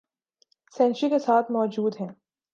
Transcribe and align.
century 0.75 1.09
کے 1.09 1.19
ساتھ 1.19 1.51
موجود 1.51 1.95
ہیں 1.99 2.09